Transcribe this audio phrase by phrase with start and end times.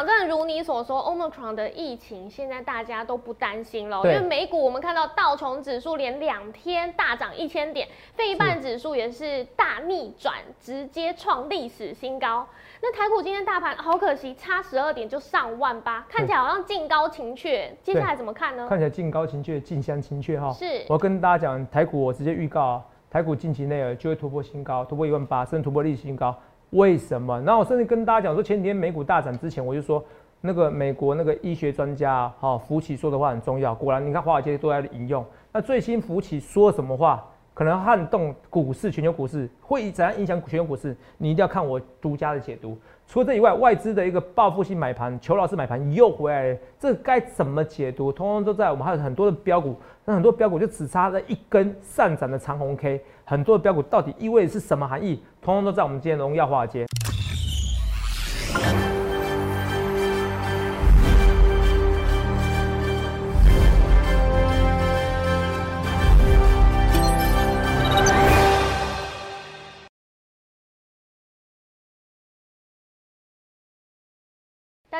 [0.00, 12.46] 长，真的如你所说，Omicron 的疫情现在大家都不担心了，因对为美股我们看到道琼指数连两天大涨一千点，费半指数也是大逆转，直接创历史新高。
[12.82, 18.66] 那台股今天大盘好可惜，差十二点就上万八，看起来好像近高情却，接下来怎么看呢？
[18.68, 20.50] 看起来近高情却，近乡情却哈。
[20.52, 26.34] 是我要跟大家讲，台股我直接预告啊，台股近期内啊就会突破新高，突破一万八，甚至突破历史新高。
[26.70, 27.40] 为什么？
[27.40, 30.04] 那我甚至跟大家讲说，前几天美股大涨之前，我就说
[30.40, 33.74] 那个美国那个医学专家哈，福奇说的话很重要。
[33.74, 35.24] 果然，你看华尔街都在引用。
[35.52, 37.24] 那最新福奇说什么话？
[37.52, 40.96] 可能撼动股市，全球股市会怎样影响全球股市？
[41.18, 42.78] 你一定要看我独家的解读。
[43.06, 48.10] 除了这以外，外资的一个报复性买盘，裘老师买盘又回来了，这该怎么解读？
[48.12, 55.22] 通通都在我们还有很多的标股，那很多标股就只差了一根上涨的长红 K，很多的标股到底意味是什么含义？
[55.40, 56.84] 通通都在我们今天荣耀华尔街。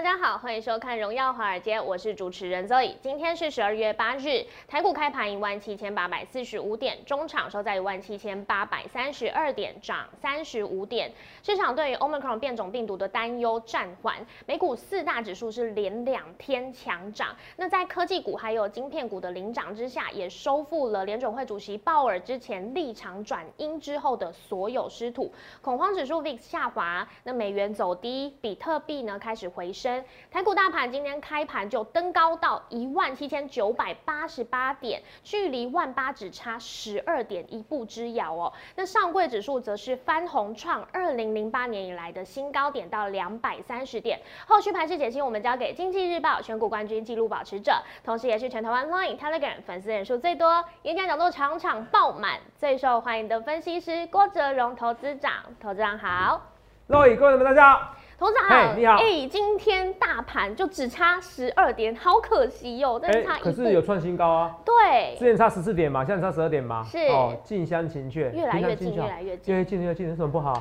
[0.00, 2.94] 大家好，欢迎收看《荣耀华尔街》，我是主持人 Zoe。
[3.02, 11.12] 今天是十二月八日，台股开盘一万七千八百四十五点，中场收在一万七千八百三十二点，涨三十五点。
[11.42, 17.36] 市场对于 Omicron 变种病毒的担忧暂缓，美股四大指数是连两天强涨。
[17.56, 25.30] 那在科技股还有晶片股的领涨之下，也收复了联准会主席鲍尔之前立场转鹰之后的所有失土。
[25.60, 29.89] 恐慌指数 VIX 下滑，那美元走低，比特币呢开始回升。
[30.30, 38.52] 台股大盘今天开盘就登高到一万七千九百八十八点，距离万八只差十二点一步之遥哦。
[38.76, 44.20] 那上柜指数则是翻红创二零零八年以来的新高点到两百三十点。
[44.46, 47.72] 后续盘势解析，我们交给经济日报选股冠军纪录保持者，
[48.04, 55.32] 同时也是全台湾 Line、Telegram 粉丝人数最多、演讲讲座场场爆满、最受欢迎的分析师郭哲荣投资长。
[55.60, 56.42] 投资长好。
[56.88, 57.94] 各位各位们，大家好。
[58.20, 63.38] 董事长嘿你好哎、今天大盘就只差十二点，好可惜哟、但是差。
[63.38, 66.84] 可是有创新高啊，对之，前差十四点嘛，现在差十二点嘛。
[66.84, 69.54] 是哦，近乡情却，越来越近，越来越，近。
[69.54, 70.52] 越来越近，越来越近，有什么不好？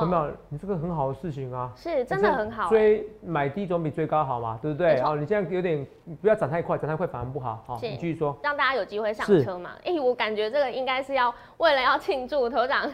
[0.00, 0.36] 有没哦，有？
[0.48, 1.70] 你这个很好的事情啊。
[1.76, 4.98] 是真的很好、哎追买低总比追高好嘛，对不对？
[5.00, 5.86] 哦，你现在有点
[6.22, 7.62] 不要涨太快，涨太快反而不好。
[7.66, 8.34] 好，是你继续说。
[8.42, 9.72] 让大家有机会上是车嘛。
[9.84, 12.90] 哎、我感觉这个应该是要为了要庆祝头长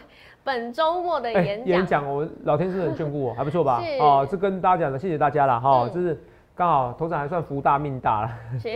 [0.49, 1.67] 本周末的哎演讲。
[1.67, 3.83] 演讲我老天是很眷顾我，还不错吧？
[4.01, 5.61] 哦，这跟大家讲的，谢谢大家了。
[5.61, 6.19] 哈，嗯这是
[6.59, 8.31] 刚好头长还算福大命大了。
[8.59, 8.69] 是，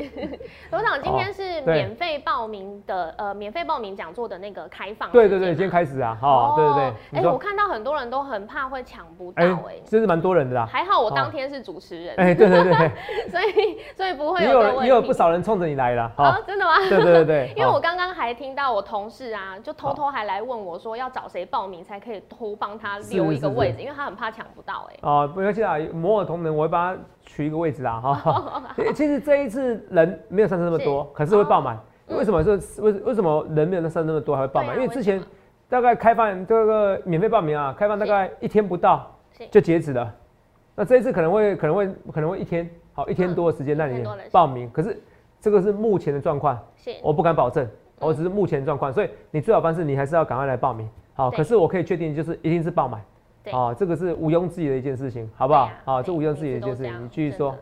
[0.71, 5.11] 董事长今天是 免费报名的，呃，免费报名讲座的那个开放。
[5.11, 5.73] 对对对，今天。
[5.73, 10.67] 开始啊，哈，对对对，哎、我看到很多人都很怕会抢不到、哎哎、，真是蛮多人的啦。
[10.71, 12.91] 还好我哦当天是主持人，哎，对对对，
[13.31, 14.77] 所以所以不会有这个问题。
[14.77, 16.03] 有也有不少人冲着你来了。
[16.15, 16.79] 啊，哈，真的吗？
[16.91, 28.63] 对对对对， 因为我好刚刚还听到我同事啊，就偷偷还来问我说要找谁报名才可以偷帮他留一个是是位置，因为他很怕抢不到哎、哦，不要紧啊，摩尔同仁，我会帮他取一个位置啊，哈。
[28.95, 31.77] 其实这一次人没有上升那么多，可是会爆满。
[31.77, 34.73] 嗯为什么说为为什么人没有上升那么多还会爆满？
[34.73, 35.23] 啊因为之前
[35.67, 39.11] 大概开放这个免费报名啊，开放大概一天不到
[39.51, 40.15] 就截止了。
[40.75, 44.71] 那这一次可能会可能会可能会一天，好一天多的时间让你报名。
[44.71, 45.01] 可是
[45.41, 46.59] 这个是目前的状况，
[47.03, 47.71] 我不敢保证，嗯
[48.09, 50.87] 我只是目前状况，所以你最好方式你还是要赶快来报名。
[51.15, 53.01] 好，可是我可以确定就是一定是爆满。
[53.43, 55.81] 对好，这个是毋庸置疑的一件事情，好不好对啊？
[55.85, 57.57] 好，这毋庸置疑的一件事你继续说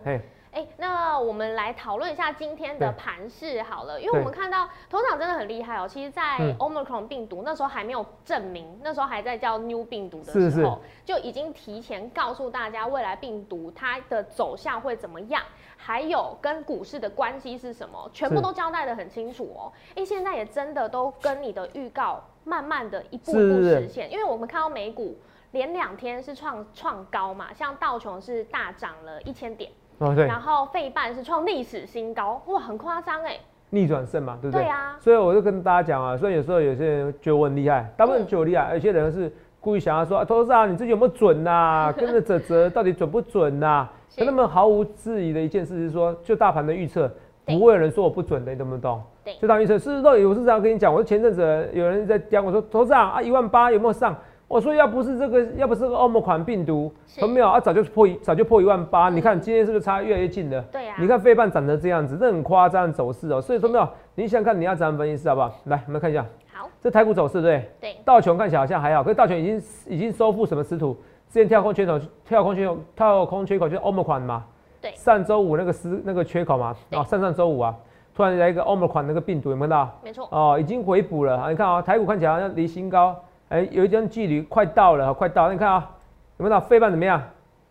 [0.52, 5.86] 哎、那我们来讨论一下今天的对盘势好了，因为我们看到头场真的很厉害哦。
[5.88, 15.40] 其实，在嗯 Omicron 病毒那时候还没有证明，那时候还在叫 New 病毒的是时候，就已经提前告诉大家未来病毒它的走向会怎么样，
[15.76, 19.72] 还有跟股市的关系是什么，全部都交代的很清楚哦。
[19.94, 25.16] 哎、现在也真的都跟你的预告慢慢的一步一步实现，因为我们看到美股。
[25.52, 33.36] 连两天是创创高嘛，像道琼是大涨了一千点，哦对，然后费半是创历史新高，哇，很夸张哎。
[33.72, 34.64] 逆转胜嘛，对不对？
[34.64, 47.08] 对啊，所以我就跟大家讲啊，虽然有时候有些人觉得我很厉害，大部分人觉得我厉害，有些人是故意想要说，啊，投资啊，你自己有没有准呐、 跟着泽泽到底准不准呐、是可他们毫无质疑的一件事是说，就大盘的预测，
[47.44, 49.00] 不会有人说我不准的，你懂不懂？
[49.22, 54.16] 对就大盘预测，事实上我是这样跟你讲，我是前阵子有人在讲我说，投资啊，一万八有没有上？
[54.50, 57.60] 我说要不是这个，要不是这个欧盟款病毒，是有没有啊？
[57.60, 59.08] 早就破一，早就破一万八。
[59.08, 60.60] 你看今天是不是差越来越近了？
[60.72, 65.54] 对啊，你看费半涨成这样子，这很夸张的走势哦、所以说没有，你想想看你要怎样分析师好不好？
[65.66, 67.70] 来，我们看一下好，这台股走势，对不对？
[67.80, 70.96] 对，道琼看起来好像还好，可是道琼已经已经收复什么失土？
[71.28, 74.44] 之前跳空缺口，跳空缺口，跳空缺口就是 Omicron 嘛。
[74.80, 74.90] 对。
[74.96, 77.72] 上周五那个失那个缺口嘛，啊，上上周五啊，
[78.16, 79.98] 突然来一个 Omicron 那个病毒，有没有看到？
[80.02, 80.26] 没错。
[80.32, 81.50] 哦，已经回补了啊！
[81.50, 83.14] 你看啊，台股看起来好像离新高，
[83.50, 85.52] 哎，有一段距离，快到了，快到。
[85.52, 85.90] 你看啊，
[86.38, 87.22] 有没有到费半怎么样？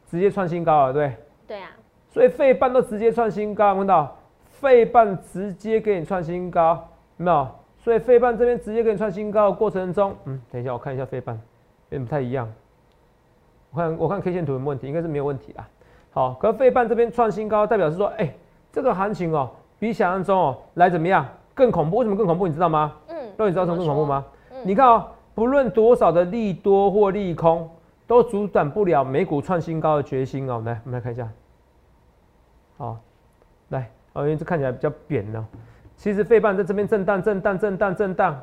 [0.10, 1.14] 直接创新高了，对。
[1.48, 1.70] 对啊。
[2.10, 4.16] 所以费半都直接创新高，有没有到？
[4.50, 7.48] 费半直接给你创新高，有没有？
[7.78, 11.34] 所以费半这边直接给你创新高的过程中，嗯，等一下我看一下费半，
[11.90, 12.52] 有点不太一样。
[13.72, 15.66] 我看我看 K 线图有没有问题，应该是没有问题啦。
[16.12, 18.34] 好，可费半这边创新高，代表是说，哎，
[18.74, 19.50] 这个行情哦，
[19.80, 21.26] 比想象中哦来怎么样？
[21.54, 21.98] 更恐怖？
[21.98, 22.48] 为什么更恐怖？
[22.48, 22.94] 你知道吗？
[23.08, 23.16] 嗯。
[23.38, 24.26] 那你知道什么更恐怖吗？
[24.52, 24.58] 嗯。
[24.64, 25.08] 你看哦，
[25.40, 27.70] 不论多少的利多或利空，
[28.06, 30.62] 都阻挡不了美股创新高的决心哦。
[30.66, 31.26] 来，我们来看一下。
[32.78, 32.98] 好，
[33.70, 35.48] 来，哦，因为这看起来比较扁呢。
[35.96, 38.38] 其实费半在这边震荡、震荡、震荡、震荡，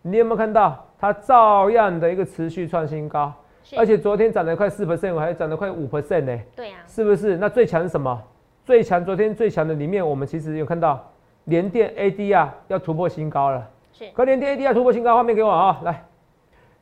[0.00, 3.30] 你有没有看到它照样的一个持续创新高？
[3.76, 6.40] 而且昨天涨了快四 percent，我还涨了快五 percent 呢。
[6.56, 7.36] 对呀，是不是？
[7.36, 8.18] 那最强是什么？
[8.64, 11.06] 最强昨天最强的里面，我们其实有看到
[11.44, 13.68] 联电 ADR 要突破新高了。
[13.92, 14.06] 是。
[14.14, 16.04] 可联电 ADR 突破新高，画面给我啊，来，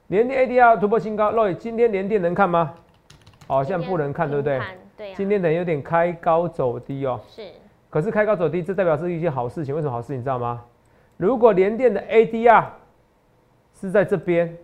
[0.08, 2.75] 联电 ADR 突破新高，，Roy，，今天联电能看吗？
[3.47, 4.61] 好像不能看，对不对？
[4.97, 5.14] 对。
[5.14, 7.20] 今天等有点开高走低哦。
[7.29, 7.43] 是。
[7.91, 9.75] 可是开高走低，这代表是一件好事情。
[9.75, 10.14] 为什么好事？
[10.14, 10.62] 你知道吗？
[11.17, 12.64] 如果联电的 ADR
[13.73, 14.56] 是在这边。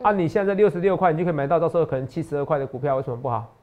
[0.00, 3.54] 啊，你现在六十六块，你就可以买到，到时候可能七十二块的股票，为什么不好？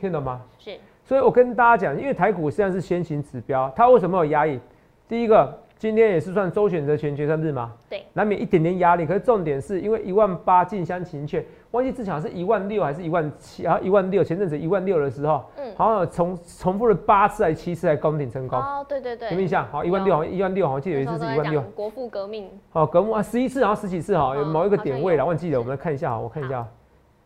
[0.00, 0.40] 听懂吗？
[0.58, 0.78] 是。
[1.04, 4.58] 所以我跟大家讲，因为台股实际上是先行指标，它为什么有压抑？
[5.06, 9.04] 第一个，今天也是算周选择权决算日嘛，对，难免一点点压力。
[9.04, 11.44] 可是重点是因为一万八近乡情怯。
[11.72, 18.58] 忘记之前是一万六还是一万七然后一万六，前阵子一万六的时候，嗯，好像重重复了八次还是七次才攻顶成功。
[18.58, 19.66] 哦，对对对，有印象？
[19.66, 21.60] 好，一万六好像一万六，好像记得有一次是一万六。
[21.74, 22.48] 国父革命。
[22.70, 26.66] 好，革命啊，十一次，然后十几次哈，有某一个点位了，忘记了，我们来看一下哈，我看一下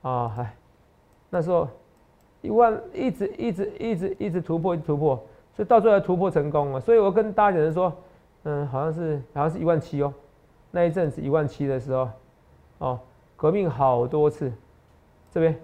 [0.02, 0.52] 啊，嗨，
[1.30, 1.68] 那时候
[2.40, 5.14] 一万一直一直一直一直突破，突破，
[5.54, 6.80] 所以到最后突破成功了。
[6.80, 7.92] 所以我跟大家讲说，
[8.50, 10.10] 嗯，好像是好像是一万七哦，
[10.70, 12.08] 那一阵子一万七的时候，
[12.78, 12.98] 哦。
[13.36, 14.52] 革命好多次，
[15.30, 15.54] 这边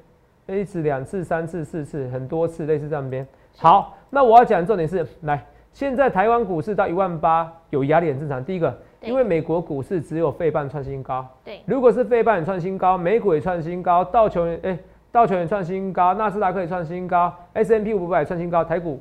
[0.46, 3.26] 一次、两次、三次、四次，很多次，类似这样边。
[3.56, 8.44] 好，那我要讲的重点是，来，现在台湾股市到一万八有压力很正常。
[8.44, 14.78] 第一个，因为美国股市只有费半创新高，对，如果是费半创新高，美股也创新高，道琼也哎，
[15.10, 19.00] 道琼也创新高，纳斯达克也创新高，S M P 五百创新高，台股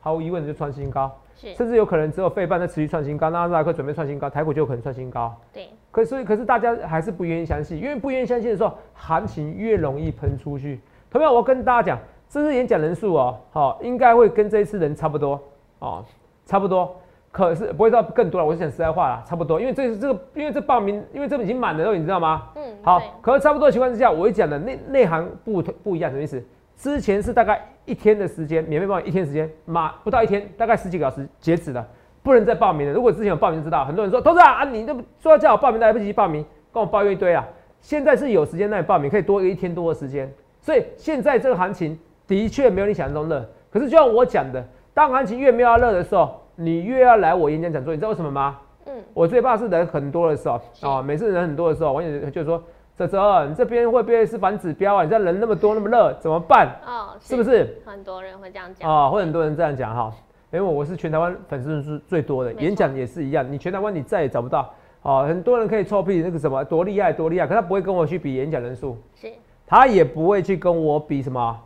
[0.00, 1.14] 毫无疑问就创新高。
[1.56, 5.34] 甚至有可能只有费半在持续创新高，纳斯达克准备创新高，台股就有可能创新高。
[5.52, 10.80] 对，可所以可是大家还是不愿意相信，因为不愿意相信的时候，行情越容易喷出去。
[11.10, 11.98] 同样，我跟大家讲，
[12.28, 15.40] 这次演讲人数哦，好，应该会跟这一次人差不多
[15.78, 16.04] 哦，
[16.44, 16.94] 差不多。
[17.32, 19.60] 可是不会到更多了，我是讲实在话啦，差不多。
[19.60, 22.48] 因为这这个，因为这报名，因为这已经满了，你知道吗？
[22.56, 22.62] 嗯。
[22.82, 26.42] 好，可是差不多的情况之下，我会讲的内内涵不不一样，什么意思？
[26.80, 31.86] 之前是大概一天的时间，免费报名一天时间，马不到一天，大概十几个小时截止了，
[32.22, 32.92] 不能再报名了。
[32.94, 36.42] 如果之前有报名知道，很多人说，投资啊，你都说要叫我报名，来不及报名，
[36.72, 37.46] 跟我抱怨一堆啊。
[37.82, 40.32] 现在是有时间让你报名，可以多一天多的时间。
[40.58, 43.46] 所以现在这个行情的确没有你想象中热。
[43.70, 48.58] 可是就像我讲的，当行情越没有热的时候，你越要来我演讲讲座，你知道为什么吗？
[48.86, 52.62] 嗯，我最怕是人很多的时候啊，每次人很多的时候，我也就说。
[53.06, 55.04] 泽泽，你这边会不会是反指标啊？
[55.04, 56.68] 你这人那么多那么热，怎么办？
[56.86, 57.80] 哦，是不是？
[57.84, 60.12] 很多人会这样讲啊，会很多人这样讲哈。
[60.52, 63.46] 因为我是全台湾粉丝人数最多的，演讲也是一样。
[63.50, 69.28] 你全台湾你再也找不到哦，很多人可以臭屁那个什么多厉害多厉害，可他不会跟我去比演讲人数，是，
[69.64, 71.60] 他也不会去跟我比什么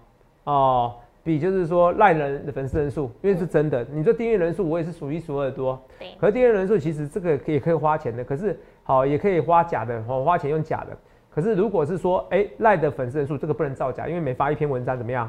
[0.45, 0.93] 哦，
[1.23, 3.85] 比就是说赖人的粉丝人数，因为是真的。
[3.91, 6.09] 你这订阅人数我也是数一数二的多，对。
[6.21, 10.97] 可是订阅人数其实这个也可以花钱的，可是好也可以花假的，哦，花钱用假的。
[11.35, 15.29] 可是，如果是说，哎，赖的粉丝人数这个不能造假，因为每发一篇文章怎么样，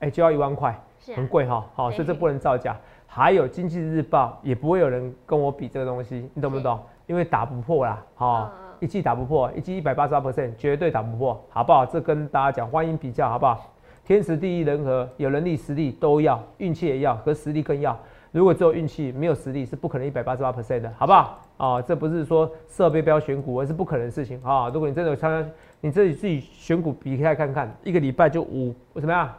[0.00, 0.78] 哎，就要一万块，
[1.16, 2.76] 很贵哈，好，所以这不能造假。
[3.06, 6.78] 还有《经济日报》也不会有人跟我比这个东西，你懂不懂？
[7.06, 11.86] 因为打不破啦，好，一季打不破，一季一百八十八 percent 绝对打不破，好不好？
[11.86, 13.72] 这跟大家讲，欢迎比较，好不好？
[14.04, 17.98] 天时地利人和，有能力实力都要，运气也要，和实力更要。
[18.32, 21.40] 如果只有运气没有实力，是不可能一百八十八 percent 的，好不好？
[21.56, 24.70] 啊，这不是说设备标选股，而是不可能的事情啊！
[24.72, 29.34] 如果你真的参加，你自己自己选股比赛看看，一个礼拜就五怎么样？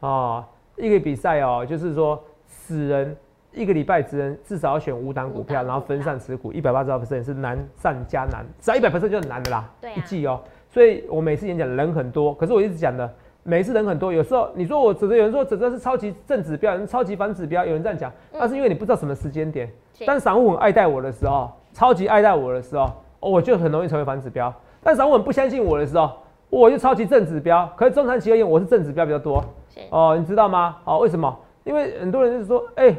[0.00, 3.16] 啊，一个比赛哦，就是说死人
[3.52, 10.40] 一个礼拜只能至少要选五档股票，然后分散持股，一百八十八 percent 是难上加难，只要一百 percent 就很难的啦，一季哦。
[10.70, 13.12] 所以我每次演讲人很多，可是我一直讲的。
[13.48, 19.70] 每次人很多，有时候你说我指着有人说指着是超级正指标，有人超级反指标，有人这样讲，那是因为你不知道什么时间点。
[20.04, 24.52] 但散户很爱戴我的时候，超级爱戴我的时候，我就很容易成为反指标。
[24.82, 26.10] 但散户很不相信我的时候，
[26.50, 27.72] 我就超级正指标。
[27.76, 29.44] 可是中长期而言，我是正指标比较多。
[29.90, 30.78] 哦，你知道吗？
[30.84, 31.38] 哦，为什么？
[31.62, 32.96] 因为很多人就是说，哎，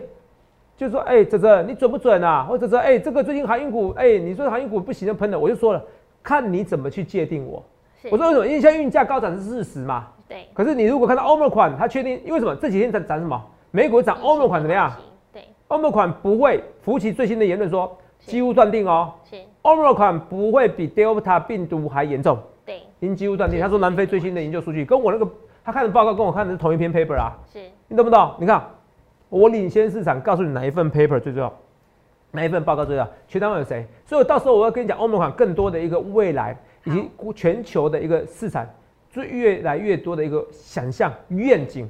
[0.77, 2.45] 就说，哎，泽泽，你准不准啊？
[2.47, 5.83] 或者说，哎，这个最近航运股，哎，你说航运股不行就喷了，我就说了，
[6.23, 7.61] 看你怎么去界定我。
[8.09, 8.47] 我说为什么？
[8.47, 10.07] 因为现在运价高涨是事实嘛。
[10.27, 10.47] 对。
[10.53, 12.55] 可是你如果看到欧盟款，它确定，因为什么？
[12.55, 13.41] 这几天在涨什么？
[13.71, 14.91] 美股涨，欧盟款怎么样？
[15.31, 15.43] 对。
[15.67, 19.13] 欧盟款不会，福奇最新的言论说，几乎断定哦。
[19.23, 19.37] 是。
[19.61, 22.37] 欧盟款不会比 Delta 病毒还严重。
[22.65, 22.77] 对。
[22.99, 23.59] 已经几乎断定。
[23.59, 25.29] 他说南非最新的研究数据跟我那个
[25.63, 27.37] 他看的报告跟我看的是同一篇 paper 啊。
[27.51, 27.59] 是。
[27.87, 28.33] 你懂不懂？
[28.39, 28.63] 你看，
[29.29, 31.53] 我领先市场，告诉你哪一份 paper 最重要，
[32.31, 33.85] 哪一份报告最重要，全单位有谁？
[34.05, 36.57] 所以到时候我要跟你讲欧盟款更多的一个未来。
[36.85, 38.65] 以及全球的一个市场，
[39.17, 41.89] 就越来越多的一个想象愿景。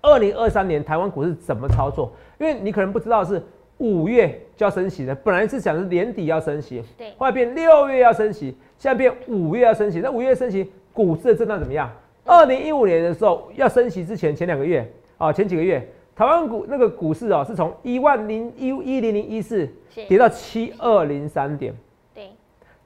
[0.00, 2.12] 二零二三年台湾股市怎么操作？
[2.38, 3.42] 因为你可能不知道是
[3.78, 10.00] 五月就要升息的，本来是想是年底要升息，对，后来变六月要升息，现在变五月要升息。
[10.00, 11.90] 那五月升息，股市的震荡怎么样？
[12.24, 19.68] 二零一五年的时候要升息之前前两个月啊，前几个月台湾股那个股市啊，是从一万零一一零零一四
[20.08, 21.74] 跌到七二零三点。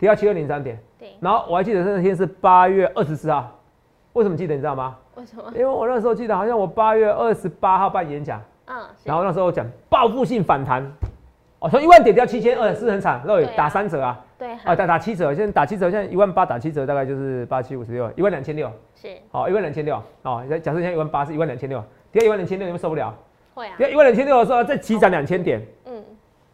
[0.03, 1.11] 跌到七二零三点，对。
[1.21, 3.57] 然后我还记得那天是八月二十四号，
[4.15, 4.97] 为什么记得你知道吗？
[5.15, 5.45] 为什么？
[5.55, 10.85] 因为我那时候记得好像我八月二十八号办演讲，嗯，然后那时候讲报复性反弹，
[11.61, 21.81] 哦，从一万点跌到七千二，是很惨，那打三折啊，对，啊打打七折，现在打七折，现在一万八打七折大概就是八七五十六，一万两千六，是，好一万两千六，哦，假设现在一万八是一万两千六，
[22.11, 23.15] 跌到一万两千六，你们受不了？
[23.55, 25.82] 会啊，跌到一万两千六的时候再起涨两千点，嗯，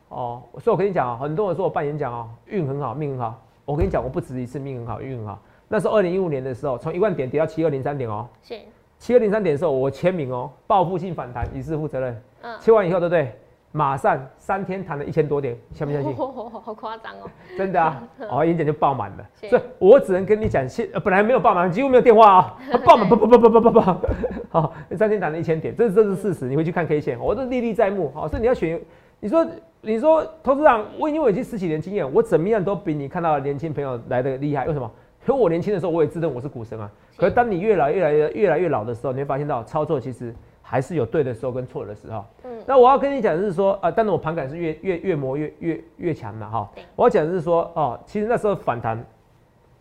[0.09, 3.41] 哦，所以我跟你讲啊，很多人说我办演讲哦，运很好，命很好。
[3.65, 5.38] 我跟你讲，我不止一次命很好，运很好。
[5.69, 8.27] 那是二零一五年的时候，从一万点跌到七二零三点哦。
[8.43, 8.59] 是。
[8.99, 12.23] 七二零三点的时候，我签名哦，报复性反弹，以示负责任。
[12.41, 12.57] 嗯。
[12.61, 13.31] 签完以后，对不对？
[13.71, 16.17] 马上三天弹了一千多点，相不相信？
[16.17, 17.31] 好夸张哦。
[17.59, 19.27] 真的啊，哦，演讲就爆满了。
[19.35, 24.00] 所以我只能跟你讲，现本来没有爆满，几乎没有电话啊， 爆满，爆爆爆爆爆爆爆。
[24.49, 28.11] 好，三天弹了一千点，这这是事实，你回去看 K 线，我都历历在目。
[28.15, 28.81] 好，所以你要选，
[29.21, 29.47] 你说。
[29.80, 34.66] 你说投资长，我因为已经十几年经验，我怎么样都比你看到的年轻朋友来的厉害。
[34.66, 34.90] 为什么？
[35.26, 36.90] 因为我年轻的时候我也自认我是股神啊。
[37.16, 42.25] 可是当你越来越来越越来越老的时候，你会发现到操作其实还是有对的时候跟错的时候。
[42.44, 42.50] 嗯。
[42.66, 46.70] 那我要跟你讲的是说，啊，但是我盘感是越越越磨越越越强嘛，哈。
[46.97, 49.04] 我要讲的是说，哦，其实那时候反弹，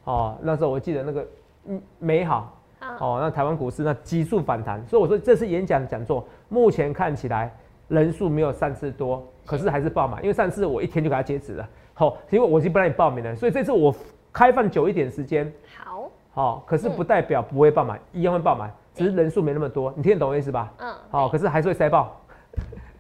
[0.04, 1.26] 哦，那时候我记得那个
[1.66, 2.56] 嗯美好，
[3.00, 7.52] 哦，那台湾股市那急速反弹，所以我说这次演讲讲座，目前看起来。
[7.90, 11.68] 人数没有上次多，可是还是爆满，因为上次我一天就给他截止了。
[11.94, 13.96] 好，因为我已经不让你报名了，所以这次我
[14.32, 15.52] 开放久一点时间。
[15.84, 19.92] 好，好，可是不代表不会爆满，一样会爆满，只是人数没那么多。
[19.96, 20.72] 你听得懂我意思吧？
[20.78, 20.94] 嗯。
[21.10, 22.16] 好，可是还是会塞爆。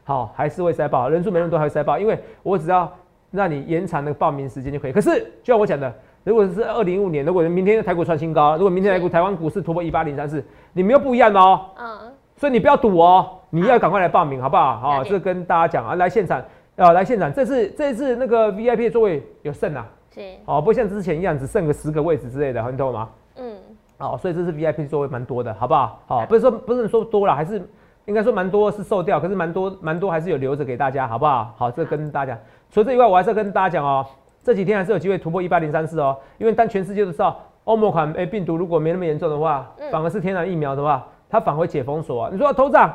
[0.03, 2.91] 好，还是会塞爆，人数没那么多还会塞爆，因为我只要
[3.29, 4.93] 让你延长那个报名时间就可以。
[4.93, 11.65] 可是就像我讲的，如果是二零一五年，如果明天台股创新高，如果明天台股台湾股市突破一八零三四，你们又不一样哦。
[11.77, 12.13] 嗯。
[12.37, 13.36] 所以你不要赌哦。
[13.57, 14.77] 你要赶快来报名，好不好？
[14.77, 16.39] 好，这跟大家讲啊，来现场，
[16.75, 17.33] 啊，来现场。
[17.33, 19.83] 这次这次那个 VIP 的座位有剩啊，
[20.13, 23.09] 是，哦，不像之前一样只剩个十个位置之类的，你懂吗？
[23.37, 23.57] 嗯，
[23.97, 25.99] 哦，所以这次 VIP 座位蛮多的，好不好？
[26.05, 27.67] 好，不是说不是说多了，还是
[28.05, 31.51] 应该说蛮多是售掉，可是蛮多蛮多还是有留着给大家，好不好？
[31.57, 32.37] 好，这跟大家。
[32.69, 34.05] 除了这以外，我还是要跟大家讲哦，
[34.43, 42.29] 这几天还是有机会突破一八零三四哦，因为当全世界都知道欧盟款诶病毒如果没那么严重的话，反而是天然疫苗的话，它返回解封锁啊。
[42.31, 42.93] 你说头涨。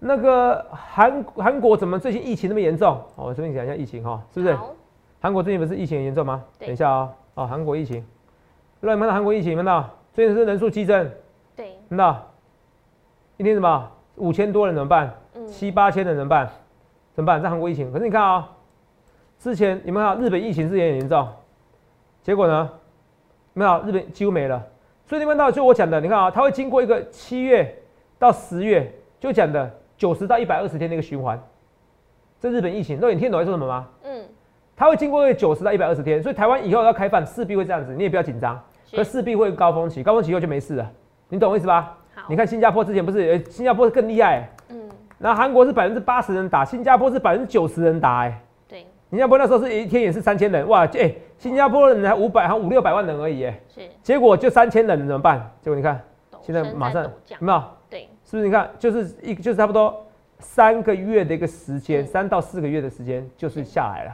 [0.00, 3.00] 那个韩韩国怎么最近疫情那么严重？
[3.16, 4.56] 我这边讲一下疫情哈，是不是？
[5.20, 6.44] 韩国最近不是疫情很严重吗？
[6.58, 8.04] 等一下啊，哦，韩国疫情，
[8.80, 11.10] 让你们看到韩国疫情，看到最近是人数激增，
[11.56, 12.30] 对，看到
[13.36, 13.90] 一天什么？
[14.14, 15.12] 五千多人怎么办？
[15.48, 16.48] 七八千人怎么办？
[17.14, 17.42] 怎么办？
[17.42, 18.48] 在韩国疫情，可是你看啊，
[19.40, 21.26] 之前你们看日本疫情之前很严重，
[22.22, 22.70] 结果呢，
[23.52, 23.82] 没有？
[23.82, 24.64] 日本几乎没了，
[25.06, 27.82] 所以你们到就我讲的，你看啊，它会经过一个七月
[28.16, 29.68] 到十月就讲的。
[29.98, 31.38] 九十到一百二十天的一个循环，
[32.40, 33.88] 这日本疫情，那你听懂在说什么吗？
[34.04, 34.22] 嗯，
[34.76, 38.58] 它会经过九十到一百二十天，所以台湾以后要开放，势必会这样子，你也不要紧张，
[38.94, 40.88] 可势必会高峰期，高峰期以后就没事了，
[41.28, 41.98] 你懂我意思吧？
[42.14, 44.88] 好，你看新加坡之前不是，新加坡更厉害，嗯，
[45.18, 55.50] 那韩国是百分之八十人打，新加坡是百分之九十人打，哎，对，新加坡那时候是一天也是三千人，哇，哎，新加坡人才五百，还五六百万人而已，哎，是，结果就三千人怎么办？
[55.60, 56.00] 结果你看，
[56.40, 57.62] 现在马上有没有？
[58.24, 60.06] 是不是你看，就是一就是差不多
[60.38, 64.12] 三个月的一个时间，三到四个月的时间就是下来了。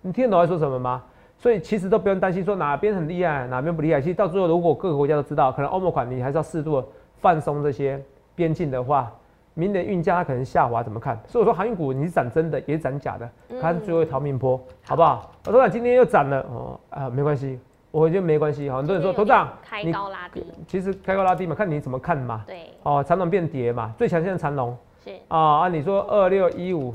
[0.00, 1.02] 你听得懂我在说什么吗？
[1.38, 4.00] 所以其实都不用担心说哪边很厉害，哪边不厉害。
[4.00, 6.84] 其实到最后，如果各个国家都知道，可能欧盟款你还是要适度
[7.20, 8.00] 放松这些
[8.34, 9.12] 边境的话，
[9.54, 11.20] 明年运价它可能下滑，怎么看？
[11.26, 13.28] 所以我说航运股你是涨真的也是涨假的，
[13.60, 15.32] 它是最后一逃命坡，好不好？
[15.46, 17.58] 我说今天又涨了哦啊，没关系，
[17.92, 18.78] 我觉得没关系哈。
[18.78, 22.42] 很多人说头今天有长开你高拉低，其实开高拉低嘛，看你怎么看嘛。
[22.46, 25.68] 对，哦，长龙变跌嘛，最强现在长龙是啊啊！
[25.68, 26.90] 你说二六一五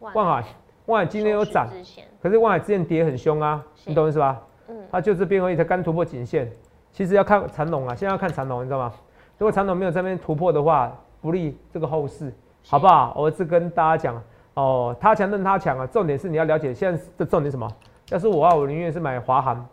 [0.00, 0.44] 万海，
[0.86, 1.68] 万海今天有涨，
[2.20, 4.40] 可是万海之前跌很凶啊，你懂我意思吧？
[4.68, 6.50] 嗯，它就这边而已，才刚突破颈线。
[6.90, 8.92] 其实要看长龙啊，现在要看长龙，你知道吗？
[9.38, 12.32] 如果长龙没有在那边突破的话，不利这个后市，
[12.66, 13.14] 好不好？
[13.16, 14.22] 我是跟大家讲
[14.54, 17.70] 哦，他强任他强啊，重点是你要了解现在的重点是什么？
[18.10, 19.66] 要是我啊，我宁愿是买华航、好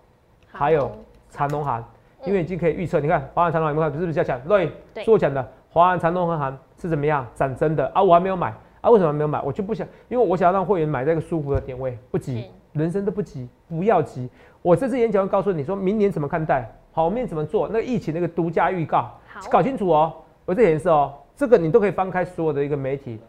[0.51, 0.91] 还有
[1.29, 1.83] 长隆行，
[2.25, 3.99] 因为已经可以预测，你看华航、长龙有没有看？
[3.99, 4.39] 是不是较强？
[4.47, 4.71] 对，
[5.03, 8.01] 是我讲的，华航、长龙和行是怎么样涨真的啊？
[8.01, 9.41] 我还没有买啊，为什么没有买？
[9.41, 14.29] 我就不想，因为我想要让会员买在一个舒服的点位，不急，人生都不急，不要急。
[14.61, 17.67] 我这次演讲会告诉你说明年怎么看待，好，明年怎么做？
[17.67, 19.09] 那个疫情那个独家预告，
[19.49, 20.13] 搞清楚哦。
[20.45, 23.19] 我这颜色哦，这个你都可以翻开所有的一个媒体，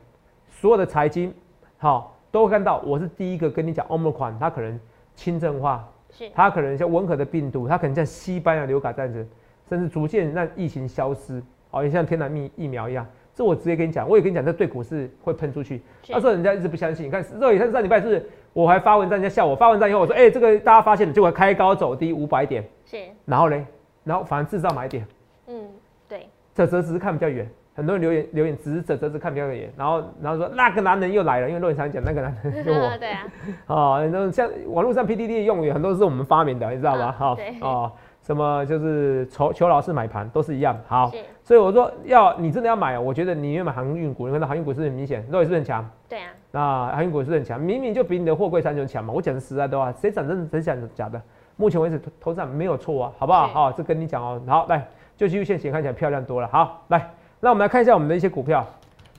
[0.49, 1.33] 所有的财经，
[1.77, 2.79] 好，都会看到。
[2.79, 4.81] 我是第一个跟你讲 Omicron，它可能
[5.15, 9.27] 轻症化，是它可能像温和的病毒，它可能像西班牙流感这样子，
[9.69, 13.07] 甚至逐渐让疫情消失，哦，也像天然疫疫苗一样。
[13.33, 15.81] 这我直接跟你讲，我也跟你讲，这对股市会喷出去。
[16.09, 19.55] 那时候人家一直不相信，你看肉眼上上礼拜是，我还发文章，人家笑我。
[19.55, 23.65] 发文章以后，我说，哎、这个大家发现了，结果开高走低五百点，是，然后嘞，
[24.05, 25.07] 然后反而制造买点，
[25.47, 25.69] 嗯，
[26.09, 32.91] 对，泽泽只是看比较远，很多人留言留言只是泽泽只看比较远，然后然后说那个男人又来了，因为肉眼常讲那个男人就我。
[32.99, 33.27] 对啊，
[33.67, 37.05] 哦，然后像网络上 PDD 的用语很多是我们发明的，你知道吗？
[37.07, 37.91] 啊好、对 哦，
[38.23, 40.77] 什么就是求求老师买盘都是一样。
[40.87, 41.11] 好，
[41.43, 45.89] 所以我说要你真的要买，我觉得你要买航运股，你看到航运股是很明显，肉也是很强。
[46.09, 49.13] 对啊，那航运股是很强，明明就比你的货柜三雄强嘛。
[49.15, 51.21] 我讲的实在的话，谁讲真的谁讲假的？
[51.57, 53.47] 目前为止投投资没有错啊，好不好？
[53.49, 54.41] 是好、这跟你讲哦。
[54.47, 54.87] 好，来，
[55.17, 56.49] 就技术线型看起来漂亮多了。
[56.49, 57.11] 好，来，
[57.43, 58.67] 那我们来看一下我们的一些股票，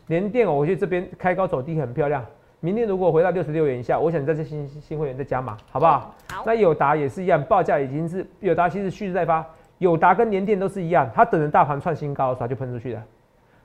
[0.07, 2.23] 联电哦，我觉得这边开高走低很漂亮。
[2.59, 6.13] 明天如果回到六十六元以下，我想在这新新会员再加码，好不好？
[6.45, 9.43] 那友达也是一样，报价已经是友达其实蓄势待发，
[9.79, 13.03] 友达跟联电都是一样，它等着大盘创新高的时候它就喷出去了，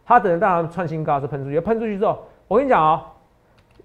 [0.06, 3.02] 它等着大盘创新高的时候喷出去，喷出去之后，我跟你讲哦，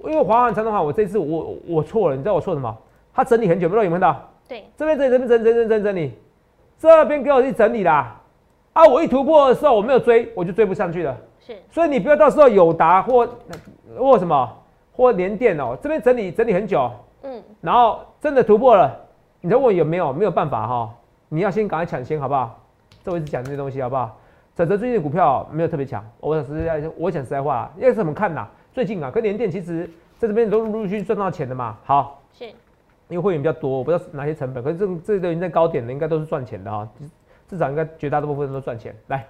[0.06, 2.74] 因为华航、长的话，我这次我我错了，你知道我错什么？
[3.14, 4.30] 它整理很久，不知道有没有看到？
[4.48, 6.14] 对，这边整理整理整理整理整整理，
[6.80, 8.21] 这边给我去整理啦，
[8.74, 11.18] 啊，我一突破的时候我没有追，我就追不上去了。
[11.40, 13.28] 是，所以你不要到时候友达或
[13.98, 14.50] 或什么
[14.94, 16.90] 或联电哦，这边整理整理很久，
[17.24, 18.98] 嗯，然后真的突破了，
[19.42, 20.14] 你再问有没有？
[20.14, 20.94] 没有办法哈，
[21.30, 22.60] 你要先赶快抢先好不好？
[23.04, 24.18] 这我一直讲这些东西好不好？
[24.56, 28.48] 整个最近的股票没有特别强，我讲实在，我讲实在话啦，要怎么看呐？
[28.74, 31.78] 最近啊，跟联电其实在这边都陆陆续续赚到钱的嘛。
[31.84, 32.46] 好，是，
[33.10, 36.88] 因为会员比较多，我不知道哪些成本，可是这这都已经在高点了，应该都是赚钱的哈，
[37.52, 38.96] 至少应该绝大多数人都赚钱。
[39.08, 39.28] 来，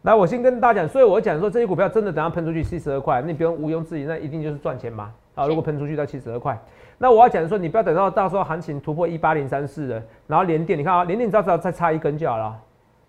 [0.00, 5.12] 来，我先跟大家讲，所以我讲说这些股票真的等下喷出去七十二块，那你不用毋庸置疑，那一定就是赚钱嘛。
[5.34, 6.58] 啊，如果喷出去到七十二块，
[6.96, 12.58] 那我要讲说，你不要等到到时候行情突破一八零三四了，然后连电，你看啊，连电你只要只要再差一根就好了，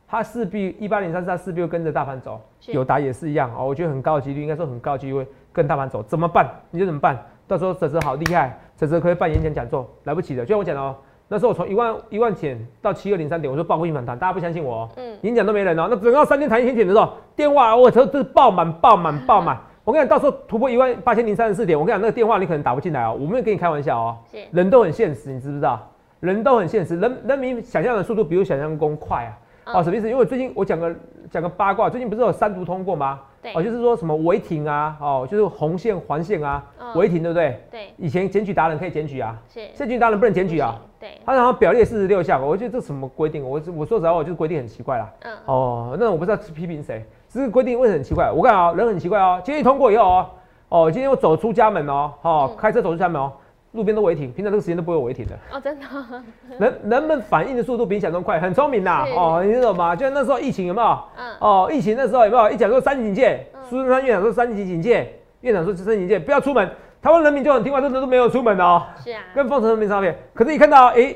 [0.08, 2.42] 它势必一八零三四，它势必会跟着大盘走。
[2.60, 6.04] 是友达也是一样哦，我觉得很高的几率，应该说很高的几率会跟大盘走。
[6.04, 6.50] 怎么办？
[6.72, 7.18] 你就怎么办？
[7.48, 10.44] 到时候泽泽好厉害，泽泽可以办演讲讲座，来不及的。
[10.44, 10.96] 就像我讲的哦，
[11.28, 14.90] 那时候我从一万一万点到七二零三点，我说报复性反弹，大家不相信我哦。
[14.98, 19.58] 嗯，演讲都没人哦，那等到三天谈一千点的时候，电话我这这是爆满爆满 爆满。
[19.84, 23.18] 我跟你讲，到时候突破一万八千零三十四点，我跟你讲，那个电话你可能打不进来哦。
[23.20, 25.80] 我没有跟你开玩笑哦，是，人都很现实，你知不知道？
[26.20, 29.32] 人都很现实，人人民想象的速度比我想象中快啊。
[29.74, 30.10] 哦，嗯什么意思？
[30.10, 30.96] 因为最近我讲个
[31.30, 33.20] 讲个八卦，最近不是有三读通过吗？
[33.46, 37.64] 对哦，就是说什么违停啊，哦，就是红线黄线啊，嗯违停对不对？
[37.70, 40.76] 对，以前检举达人可以检举啊，是，现在检举达人不能检举啊。
[41.00, 43.48] 对，他然后表列四十六项，我觉得这什么规定？
[43.48, 45.14] 我我说实在话，我就是规定很奇怪啦。
[45.22, 48.32] 嗯，哦，那我不知道是批评谁，只是规定为什么很奇怪？
[48.32, 49.40] 我看啊、人很奇怪哦。
[49.46, 50.30] 今天通过以后哦，
[50.70, 53.32] 哦，今天我走出家门哦，哦，嗯开车走出家门哦，
[53.76, 55.38] 路边都违停，平常这个时间都不会有违停的。
[55.52, 55.86] 哦，真的，
[56.60, 59.06] 人人们反应的速度比你想中快，很聪明呐。
[59.16, 59.96] 哦，你知道吗？
[59.96, 61.00] 就像那时候疫情有没有？
[61.18, 63.60] 嗯，哦，疫情那时候有没有一讲说三级警戒嗯？
[63.70, 66.70] 苏贞昌院长说三级警戒，院长说三级警戒，不要出门。
[67.02, 70.18] 台湾人民就很听话，真的都没有出门哦，是啊，跟封城人没差别。
[70.34, 71.16] 可是，一看到哎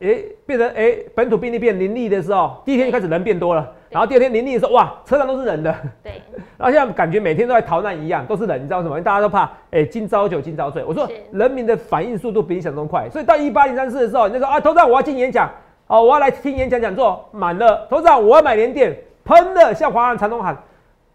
[0.00, 5.74] 哎变成哎本土病例变零例的时候，第一天就开始人变多了，然后第二天零例的时候，哇，车上都是人的。
[6.02, 6.12] 对，
[6.56, 8.94] 然后现在感觉每天都在逃难一样，都是人，你知道为什么？
[8.96, 10.84] 因为大家都怕，哎、今朝酒今朝醉。
[10.84, 15.50] 我说人民的反应速度比你想中快，所以到一八零三四的时候，你就说啊，头长我要进演讲，
[15.88, 17.86] 哦，我要来听演讲讲座，满了。
[17.90, 20.56] 头长我要买连电，喷了，向华南、长东喊，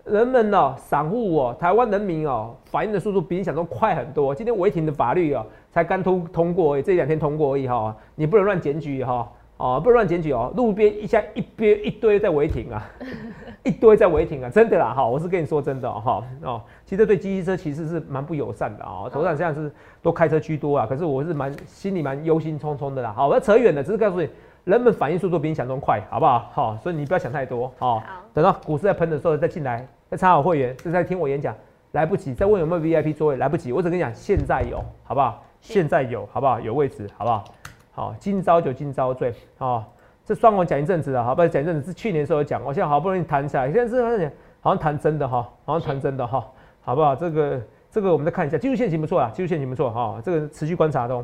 [0.06, 4.36] 人们哦，散户哦，台湾人民哦，反应的速度比你想中快很多。
[4.36, 9.32] 今天违停的法律哦，才刚通通过而已，这两天通过而已哈、你不能乱检举哈。
[9.56, 12.84] 哦，不能乱检举哦，路边一下一边一堆在违停啊，
[13.64, 23.14] 一堆在违停啊，真的啦哈，我是跟你说真的哦哈哦，其实对机车其实是蛮不友善的啊、哦，头上现在是都开车居多啊，可是我是蛮心里蛮忧心忡忡的啦。
[23.16, 24.28] 好，我要扯远了，只是告诉你，
[24.64, 26.50] 人们反应速度比你想中快，好不好？
[26.54, 31.54] 好，所以你不要想太多，好，好等到股市在喷的时候再进来，再插好会员，再在听我演讲，
[31.92, 35.44] 来不及，再问有没有 VIP 座位，来不及，我只跟你讲，现在有，好不好？
[35.60, 36.60] 是现在有，好不好？
[36.62, 37.44] 有位置，好不好？
[37.92, 39.84] 好，今朝酒今朝醉，好，
[40.24, 46.42] 这双我讲一阵子了，好，不好讲一阵子是去年的时候有讲，我现在好不容易谈起来，现在是好像好像谈真的哈，好像谈真的哈，
[46.82, 47.14] 好不好？
[47.14, 51.22] 这个这个我们再看一下，技术线型不错啊，技术线型不错哈，这个持续观察中。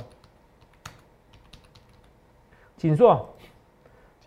[2.80, 3.30] 锦硕，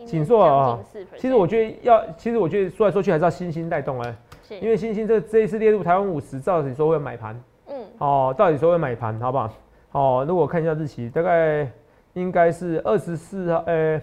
[0.05, 4.59] 锦硕啊将近4%其实我觉得要，其实我觉得说来说去还是要新兴带动啊，是。
[4.59, 7.83] 因为新兴这这一次列入台湾五十，照理说会买盘嗯。
[7.97, 9.51] 哦，到底说会买盘，好不好？
[9.93, 11.67] 哦，如果看一下日期，大概
[12.13, 13.99] 应该是二十四号，呃，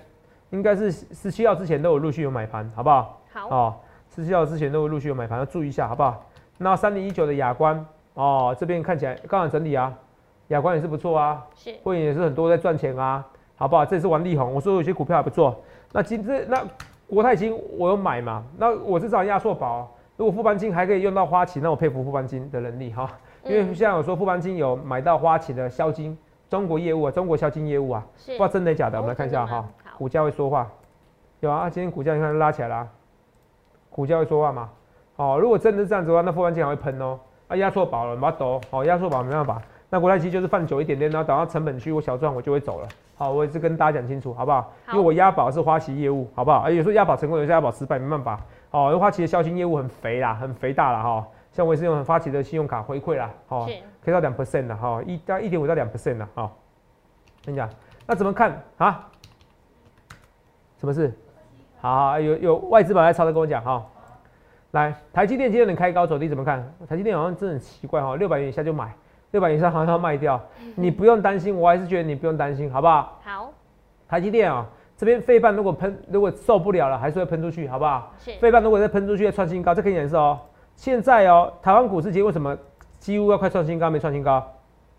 [0.50, 3.22] 应该是十七号之前都有陆续有买盘，好不好？
[3.32, 3.50] 好。
[3.50, 3.76] 哦，
[4.16, 6.26] 十七号之前都有陆续有买盘，要注意一下，好不好？
[6.58, 7.86] 那三零一九的雅观
[8.16, 9.94] 哦，这边看起来刚好整理啊，
[10.48, 11.76] 雅观也是不错啊，是。
[11.84, 13.24] 会员也是很多在赚钱啊，
[13.60, 13.86] 好不好？
[13.86, 15.54] 这也是王力宏，我说有些股票还不错。
[15.92, 16.64] 那今这那
[17.08, 18.42] 国泰金我有买嘛？
[18.58, 23.10] 那我是找压缩宝，如果富邦金还可以用到花旗，那我佩服富邦金的能力哈。
[23.44, 26.18] 因为嗯像我说富邦金有买到花旗的销金
[26.50, 29.68] 中国业务啊，中国销金业务啊，是不知道真的假的，哦我们来看一下哈
[29.98, 30.66] 股价会说话，
[31.42, 32.88] 有啊，今天股价你看拉起来啦、
[33.90, 34.70] 股价会说话嘛？
[35.18, 37.20] 哦，如果真的是这样子的话，那富邦金还会喷哦。
[37.50, 39.62] 啊，压缩宝了，把它抖，好，压缩宝没办法。
[39.90, 42.88] 那国泰期就是放久一点点，然后等到成本区我小赚我就会走了。
[43.18, 44.62] 好，我也是跟大家讲清楚，好不好？
[44.86, 46.60] 好因为我押宝是花旗业务，好不好？
[46.60, 48.40] 而有时候押宝成功，有时候押宝失败，没办法。
[48.72, 51.28] 哦，因为花旗的销金业务很肥啦，很肥大啦哈。
[51.52, 53.74] 像我也是用花旗的信用卡回馈啦，哦，是
[54.06, 56.52] 可以到两 percent 的哈，一到一点五到两 percent 的哈。
[57.44, 57.68] 跟你讲，
[58.06, 59.08] 那怎么看啊？
[60.80, 61.12] 什么事？
[61.82, 63.84] 好，有有外资宝来抄的跟我讲哈。
[64.72, 66.64] 来，台积电今天能开高走低怎么看？
[66.88, 68.94] 台积电好像真的很奇怪哈，六百元以下就买，
[69.32, 70.40] 六百以上好像要卖掉。
[70.76, 73.20] 你不用担心，我还是觉得你不用担心，好不好？
[73.24, 73.54] 好
[74.08, 74.66] 台积电啊、
[74.98, 78.14] 这边费半如果喷，如果受不了了，还是会喷出去，好不好？
[78.18, 80.40] 是费半如果再喷出去，再创新高，这可以演示哦。
[80.76, 82.58] 现在哦，台湾股市今天为什么
[83.00, 84.46] 几乎要快创新高，没创新高？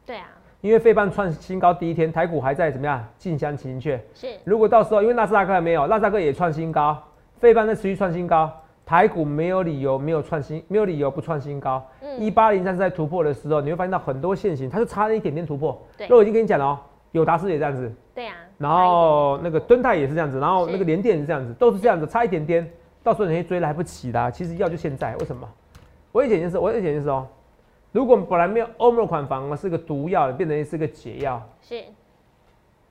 [0.07, 0.27] 对啊
[0.61, 3.99] 因为费半创新高第一天，台股还在怎么样近乡情怯。
[4.13, 7.03] 是如果到时候因为纳斯达克还没有，纳斯达克也创新高，
[7.39, 8.60] 费半在持续创新高，
[8.91, 11.81] 台股没有理由没有创新，没有理由不创新高。
[12.03, 12.19] 嗯。
[12.19, 15.81] 一八零三在突破的时候，你会发现到很多线型，它就差了一点点突破。
[15.97, 16.09] 对。
[16.11, 16.79] 那我已经跟你讲了哦，
[17.13, 22.69] 友达斯也这样子，对啊，然后那个敦泰也是这样子，然后那个联电也是这样子，都是这样子，差一点点，
[23.01, 25.49] 到时候你会追来不及的啊、其实要就现在，为什么？
[26.11, 27.29] 我一件事，我也讲一件事哦，
[27.93, 31.81] 如果本来没有欧盟款反而是个毒药，变成是个解药，是。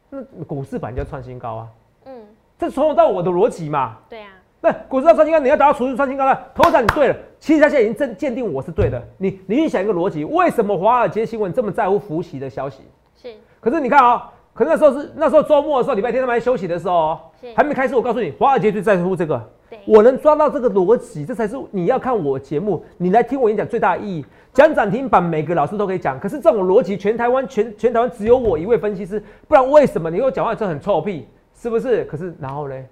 [0.10, 1.68] 那股市本来就要创新高啊，
[2.06, 2.26] 嗯。
[2.58, 3.98] 这从头到我的逻辑嘛。
[4.08, 4.32] 对啊
[4.62, 9.02] 那股市要创新高，你要达到储蓄创新高了，头长你对了，其实他现在已经证鉴定我是对的。
[9.18, 12.82] 你你去想一个逻辑，为什么华尔街新闻这么在乎福喜的消息？
[13.16, 17.20] 是可是你看啊、可是那时候是那时候周末的时候，礼拜天他们还休息的时候哦，
[17.56, 17.96] 还没开始。
[17.96, 19.42] 我告诉你，华尔街最在乎这个。
[19.86, 24.26] 我能抓到这个逻辑，这才是你要看我节目，你来听我演讲最大的意义。
[24.52, 31.28] 讲涨停板，每个老师都可以讲，可是这种逻辑，全台湾全全台湾只有我一位分析师，不然为什么你给我讲话这很臭屁？
[31.54, 32.04] 是不是？
[32.06, 32.88] 可是然后嘞，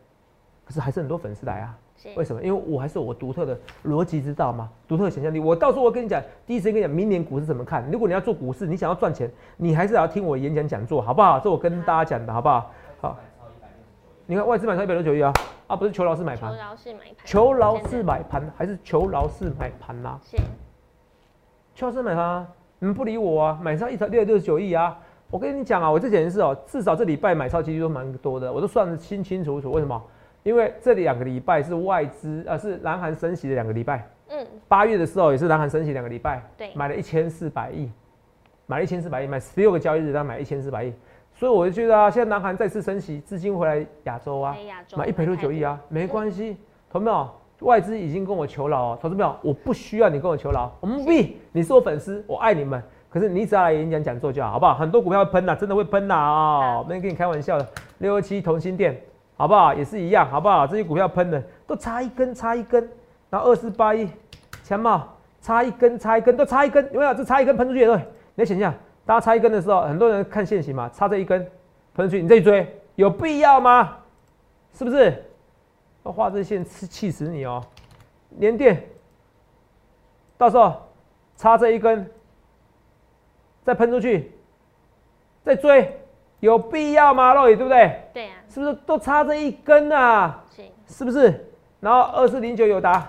[0.67, 1.77] 可是还是很多粉丝来啊。
[1.95, 2.43] 是为什么？
[2.43, 5.39] 因为我还是有我独特的逻辑之道嘛，独特的想象力。
[5.39, 7.83] 我到时候我跟你讲，第一时间跟你讲明年股市怎么看。
[7.91, 11.39] 如果你要做股市，你想要赚钱，你还是要听我演讲讲座，好不好？
[11.39, 12.71] 这我跟大家讲的好不好？
[13.01, 13.17] 好。
[14.27, 15.33] 你看外资买超一百六十九亿啊，
[15.65, 20.37] 啊不是求饶式买求盘，饶式买盘，求买盘还是求饶式买盘啦、是
[21.73, 24.95] 求饶式买盘啊，你们不理我啊，买上一百六六十九亿啊。
[25.31, 29.71] 我跟你讲啊，我这简直是哦，至少这礼拜买超几率都蛮多的，我都算得清清楚楚。
[29.71, 29.99] 为什么？
[30.47, 34.07] 因为这两个礼拜是外资，呃，是南韩升息的两个礼拜。
[34.29, 37.91] 嗯八月的时候也是南韩升息两个礼拜，对买了一千四百亿，
[38.65, 40.93] 买了一千四百亿，买十六个交易日，然后买一千四百亿，
[41.33, 44.55] 所以我就觉得啊，现在南韩再次升息，资金回来亚洲啊
[44.95, 46.55] 买一百六十九亿啊，没嗯关系，
[46.89, 47.29] 投没有？
[47.59, 49.35] 外资已经跟我求饶哦，投资没有？
[49.41, 52.81] 我不需要你跟我求饶，我们不必，你是我粉丝，我爱你们。
[53.09, 54.75] 可是你只要来演讲讲座就好，好不好？
[54.75, 56.59] 很多股票会喷呐、真的会喷呐啊！
[56.75, 57.67] 好没跟你开玩笑的，
[57.99, 59.01] 六二七同心店，
[59.37, 59.73] 好不好？
[59.73, 60.67] 也是一样，好不好？
[60.67, 62.89] 这些股票喷的都差一根，差一根，
[63.29, 64.09] 然后二四八一，
[64.63, 67.13] 强茂差一根，差一根，都差一根，有没有？
[67.13, 68.01] 这差一根喷出去对，
[68.35, 68.73] 你想一下，
[69.05, 71.47] 大家差一根的时候，很多人看现行嘛，差这一根
[71.93, 73.97] 喷出去，你再去追，有必要吗？
[74.73, 75.23] 是不是？
[76.03, 77.63] 要画这线气气死你哦！
[78.37, 78.81] 连电，
[80.37, 80.73] 到时候
[81.35, 82.09] 差这一根，
[83.63, 84.31] 再喷出去，
[85.43, 85.99] 再追，
[86.39, 87.33] 有必要吗？
[87.33, 87.99] 肉眼对不对？
[88.13, 90.43] 对啊是不是都差这一根啊？
[90.55, 91.51] 是是不是？
[91.79, 93.07] 然后二四零九有答，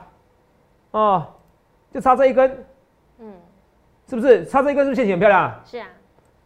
[0.90, 1.26] 哦，
[1.92, 2.64] 就差这一根，
[3.18, 3.32] 嗯
[4.08, 4.44] 是不是？
[4.46, 5.60] 差这一根是不是线型很漂亮啊？
[5.64, 5.86] 是啊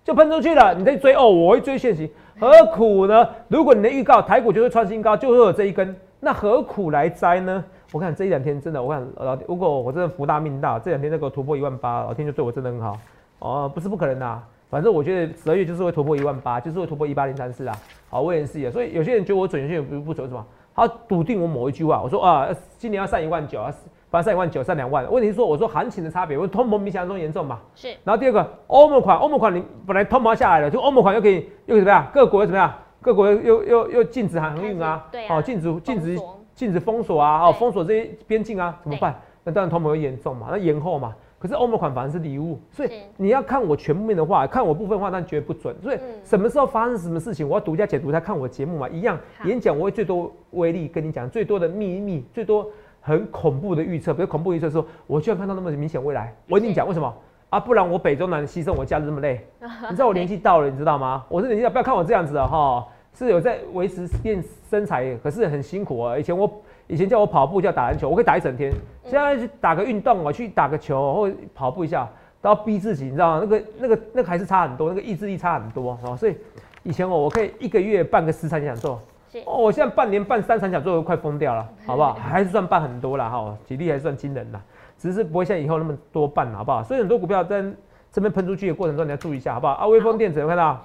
[0.05, 3.29] 就喷出去了，你在追哦，我会追现行，何苦呢？
[3.47, 7.65] 如果你的预告台股就会创新高，就会有这一根，那何苦来摘呢？
[7.93, 12.99] 我看这一两天真的，我看老如果我真的福大命大，这两天那个突破一万八，老天就对我真的很好
[13.39, 14.43] 哦，不是不可能的，
[14.73, 17.77] 反正我觉得十二月就是会突破一万八，就是会突破一八零三四啊，
[18.09, 20.43] 好，我也是啊，所以有些人觉得我准，有些人不不准，什么？
[20.75, 23.71] 他笃定我某一句话，我说啊，今年要上一万九啊。
[24.11, 25.11] 反正上一万九，上两万。
[25.13, 27.61] 问题是说，我说行情的差别，我通膨比想象中严重嘛？
[27.75, 27.89] 是。
[28.03, 32.07] 然后第二个，欧盟款，欧盟款你本来通膨下来了，就欧盟款又可以又怎么样？
[32.13, 32.73] 各国又怎么样？
[33.03, 35.07] 各国又又又禁止航运啊？
[35.13, 36.19] 对哦，禁止禁止
[36.55, 37.49] 禁止封锁啊？
[37.49, 38.75] 哦，封锁这些边境啊？
[38.83, 39.15] 怎么办？
[39.45, 40.49] 那当然通膨会严重嘛？
[40.51, 41.15] 那延后嘛？
[41.43, 45.75] 可是欧盟款反而是礼物，所以你要看我全部面的话，看我部分话，那绝对不准。
[45.83, 48.89] 所以什么时候发生什么事情，我要独家解读，他看我节目嘛？
[48.89, 52.71] 一样演讲，我会最多威力跟你讲最多的秘密，最多。
[53.05, 57.13] 很恐怖的预测，比如恐怖预测说，我居然看到那么明显未来，我跟你讲为什么
[57.51, 57.59] 啊？
[57.59, 61.25] 不然我北中南牺牲，我假日这么累， 你知道我年纪到了，你知道吗？
[61.29, 66.17] 我是年纪到，不要看我这样子啊哈，是有在维持练身材，可是很辛苦啊。
[66.17, 66.49] 以前我
[66.89, 68.73] 以前叫我跑步叫打篮球，我可以打一整天，
[69.05, 72.09] 现在去打个运动啊，去打个球或跑步一下，
[72.41, 73.41] 都要逼自己，你知道吗？
[73.43, 76.17] 那个那个那个还是差很多，那个意志力差很多啊。
[76.17, 76.37] 所以
[76.83, 79.01] 以前我我可以一个月办个十场讲座。
[79.47, 82.13] 哦，我现在半年办三场讲座都快疯掉了，好不好？
[82.13, 84.61] 还是算办很多了哈，体力还算惊人的，
[84.99, 86.85] 只是不会像以后那么多办，好不好？
[86.85, 87.65] 所以很多股票在
[88.11, 89.73] 这边喷出去的过程中，你要注意一下，好不好？
[89.73, 90.85] 啊，微风电子有看到？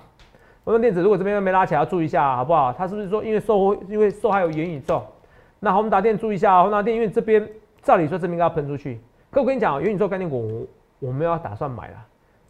[0.64, 2.72] 微风电子如果这边没拉起来，要注意一下，好不好？
[2.72, 5.04] 它是不是说因为受因为受害有元宇宙？
[5.60, 7.48] 那宏达电注意一下啊，宏达电因为这边
[7.82, 10.68] 照理说这边要喷出去，可我跟你讲啊，元宇宙概念股
[11.00, 11.96] 我没有打算买了，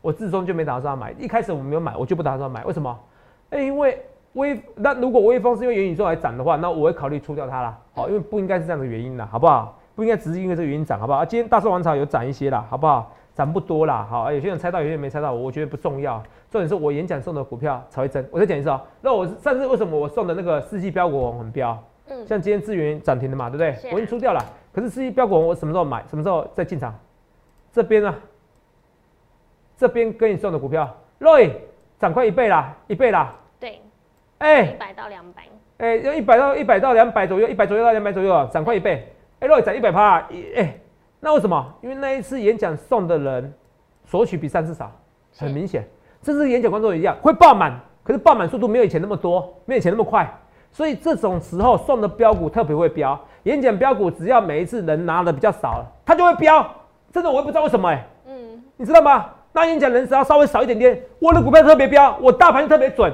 [0.02, 3.00] 我自中就没打算买，一开始我没有买，我就不打算买，为什么？
[3.50, 4.02] 哎，因为。
[4.34, 7.76] 微那如果微风是因为元宇宙来涨的话，那我会考虑出掉它啦。
[7.96, 9.80] 好，因为不应该是这样的原因啦，好不好？
[9.96, 11.26] 不应该只是因为这个原因涨，好不好？
[11.26, 13.12] 今天大寿王朝有涨一些啦，好不好？
[13.34, 16.22] 涨不多啦，好，有些人猜到，有些人没猜到，我觉得不重要。
[16.52, 18.24] 重点是我演讲送的股票才会增。
[18.30, 21.76] 我再讲一次啊，那我上次为什么我送的那个世纪标股很标？
[22.10, 23.92] 嗯，像今天资源涨停的嘛，对不对？
[23.92, 24.44] 我已经出掉了。
[24.74, 26.04] 可是世纪标股我什么时候买？
[26.10, 26.94] 什么时候再进场？
[27.72, 28.14] 这边呢？
[29.78, 31.52] 这边跟你送的股票，Roy
[32.00, 33.36] 涨快一倍啦，一倍啦。
[33.60, 33.82] 对
[34.40, 35.44] 哎，一百到两百，
[35.78, 39.12] 哎，要一百到一百到两百左右，一百左右到两百左右啊，涨快一倍。
[39.40, 40.20] 哎，，Roy 涨一百趴，
[40.56, 40.80] 哎，
[41.20, 41.76] 那为什么？
[41.82, 43.54] 因为那一次演讲送的人
[44.06, 44.92] 索取比上次少，
[45.38, 45.88] 很明显。
[46.22, 50.28] 这次演讲观众一样会爆满，可是爆满速度没有以前那么多，没有以前那么快。
[50.72, 53.20] 所以这种时候送的标股特别会标。
[53.44, 56.66] 演讲标股只要每一次人拿的比较少，它就会标。
[57.12, 59.26] 真的我也不知道为什么哎，嗯，你知道吗？
[59.54, 63.12] 那演讲人只要稍微少一点点，我的股票特别标，我大盘特别准。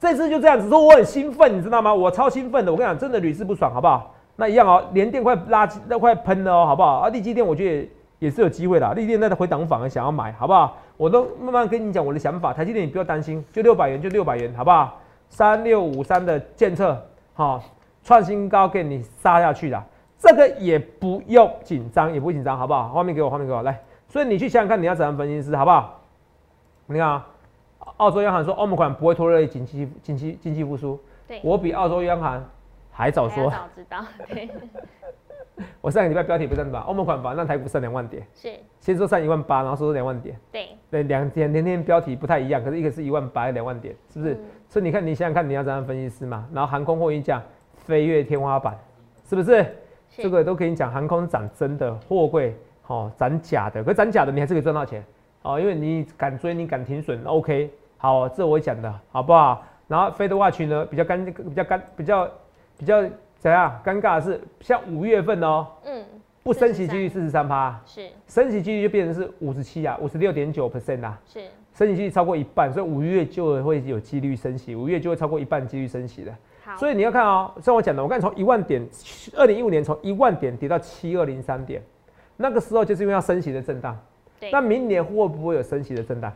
[0.00, 1.92] 这次就这样子说，我很兴奋，你知道吗？
[1.92, 4.14] 我超兴奋的，我跟你讲，真的屡试不爽，好不好？
[4.36, 6.98] 那一样哦，连电快拉，那快喷了哦，好不好？
[7.00, 10.76] 啊，立基电我觉得也是有机会的，立基电那回档反而想要买，好不好？
[10.96, 15.00] 我都慢慢跟你讲我的想法，台积电你不要担心，就六百元，就六百元，好不好？
[15.34, 16.96] 三六五三的建测，
[17.32, 17.60] 好，
[18.04, 19.82] 创新高给你杀下去的，
[20.16, 22.88] 这个也不用紧张，也不紧张，好不好？
[22.90, 26.00] 画面给我，画面给我，来，所以你去想想看，你要怎样分析师，好不好？
[26.86, 27.26] 你看啊。
[27.98, 30.98] 澳洲央行说欧盟款不会拖累经济经济经济复苏。
[31.28, 32.42] 对，我比澳洲央行
[32.90, 33.50] 还早说。
[33.50, 34.02] 早知道。
[34.26, 34.48] 对。
[35.82, 36.80] 我上个礼拜标题不是吧？
[36.86, 38.26] 欧盟款吧，让台股上两万点。
[38.34, 38.54] 是。
[38.80, 40.34] 先说上一万八，然后说两万点。
[40.50, 40.70] 对。
[40.90, 44.40] 对，两天天天标题不太一样，可是一个是一万八，两万点，是不是？
[44.74, 46.48] 所以你看，你想想看，你要怎样分析师嘛？
[46.52, 47.40] 然后航空货运价
[47.76, 48.76] 飞跃天花板，
[49.24, 49.64] 是不是？
[50.16, 55.00] 这个都可以讲，航空涨真的，货柜好涨假的，可涨假的你还是可以赚到钱。
[55.42, 59.62] 哦，因为你敢追，你敢停损，OK，好，这我讲的好不好？
[59.86, 62.28] 然后飞的话群呢，比较尴，比较尴，比较
[62.76, 63.00] 比较
[63.38, 63.80] 怎样？
[63.84, 66.04] 尴尬的是，像五月份哦，嗯，
[66.42, 76.32] 不升息几率四十三趴，是升息几率就变成是五十七啊，五十六点九 percent 啊，是升息几率超过一半，所以五月就会有几率升息，五月就会超过一半几率升息的。
[76.64, 78.86] 好，所以你要看哦，像我讲的，我刚才从一万点，
[79.36, 81.82] 二零一五年从一万点跌到七二零三点，
[82.36, 83.98] 那个时候就是因为要升息的震荡。
[84.52, 86.32] 那明年会不会有升息的震荡？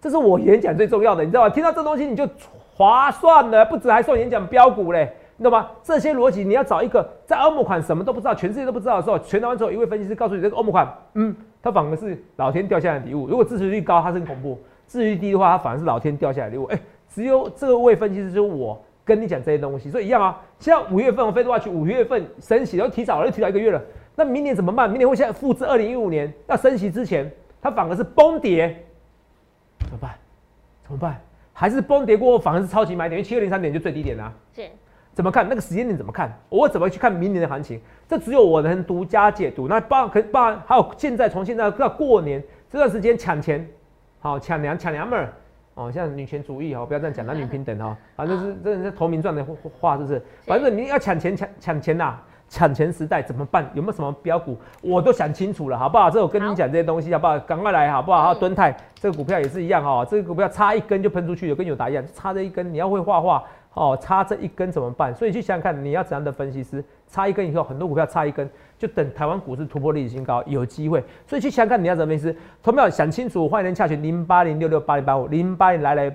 [0.00, 1.50] 这是我演讲最重要的，你知道吗？
[1.50, 2.28] 听到这东西你就
[2.74, 5.70] 划算了，不止还送演讲标股嘞，你懂吗？
[5.82, 13.26] 这些逻辑你要找一个在欧姆款什么都不知道，全世界都不知道的时候，全台湾只有一位分析师告诉你这个欧姆款，嗯，它反而是老天掉下来的礼物。
[13.26, 16.64] 如果支持率高，它是很恐怖；支持率低的话，它反而是老天掉下来的礼物。
[16.64, 20.40] 哎，只有这个位分析师，就我跟你讲这些东西，所以一样啊。
[20.58, 23.82] 现在五月份我飞的话去，五月份升息然后提早了，又提早一个月了。
[24.14, 24.88] 那明年怎么办？
[24.88, 28.84] 明年会现在复制二零一五年要升息之前，它反而是崩跌，
[29.78, 30.10] 怎么办？
[30.84, 31.20] 怎么办？
[31.52, 33.18] 还是崩跌过后反而是超级买点？
[33.18, 34.32] 因为七二零三点就最低点啦。
[34.54, 34.62] 是。
[35.18, 35.98] 怎么看那个时间点？
[35.98, 36.32] 怎么看？
[36.48, 37.80] 我怎么去看明年的行情？
[38.06, 39.66] 这只有我能独家解读。
[39.66, 43.68] 那包可包还有现在从现在到过年这段时间抢钱，
[44.20, 45.32] 好抢娘抢娘们儿
[45.74, 49.44] 哦，像女权主义哦，不要这样讲男女平等哦，反正是真的是投名状的
[49.80, 50.22] 话，是不是？
[50.46, 52.16] 反正你要抢钱抢抢钱呐，
[52.48, 53.68] 抢钱时代怎么办？
[53.74, 54.56] 有没有什么标股？
[54.80, 56.08] 我都想清楚了，好不好？
[56.08, 57.36] 这我跟你讲这些东西，好不好？
[57.40, 58.22] 赶快来，好不好？
[58.22, 63.42] 还有蹲泰这个股票也是一样哦，这个股票差一根就喷出去，有跟有达一样，差这一根，你要会画画。
[63.74, 65.14] 哦，差这一根怎么办？
[65.14, 66.84] 所以去想想看，你要怎样的分析师？
[67.06, 71.02] 差一根以后，很多股票差一根，就等台湾股市突破历史新高，有机会。
[71.26, 72.36] 所以去想想看，你要怎么分析师？
[72.62, 76.14] 投票想清楚，欢迎洽询零八零六六八零八五零八零来来。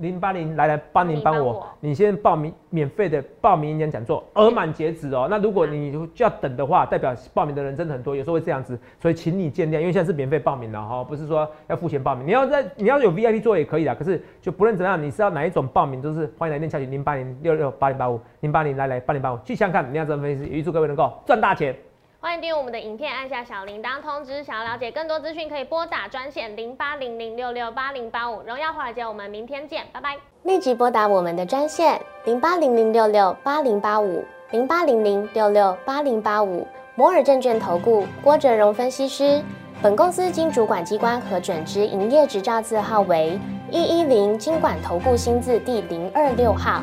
[0.00, 5.28] 零八零来来帮您帮我，你先报名免费的报名演讲讲座，额满截止哦。
[5.30, 12.26] 那如果你就要等的话，代表报名的人真的很多，有时候会这样子，所以请你见谅，因为现在是免费报名了哈，不是说要付钱报名。
[12.26, 21.76] 你要在你要有 VIP 座也可以的，可是就不论怎样，你是要哪一种报名都是欢迎来电洽询零八零六六八零八五零八零来来八零八五，去想看你要怎么分析，预祝各位能够赚大钱。
[22.24, 24.44] 欢迎订阅我们的影片，按下小铃铛通知。
[24.44, 28.40] 想要了解更多资讯，可以拨打专线零八零零六六八零八五。
[28.42, 30.16] 荣耀华尔街，我们明天见，拜拜。
[30.44, 36.64] 立即拨打我们的专线零八零零六六八零八五零八零零六六八零八五。
[36.94, 39.42] 摩尔证券投顾郭哲荣分析师。
[39.82, 43.36] 本公司经主管机关核准之营业执照字号为
[43.68, 46.82] 一一零金管投顾新字第零二六号。